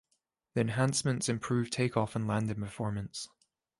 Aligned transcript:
The 0.55 0.61
enhancements 0.61 1.29
improve 1.29 1.69
takeoff 1.69 2.15
and 2.15 2.27
landing 2.27 2.55
performance. 2.55 3.27